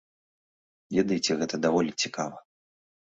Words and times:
Ведаеце, 0.97 1.31
гэта 1.41 1.55
даволі 1.69 1.91
цікава. 2.05 2.37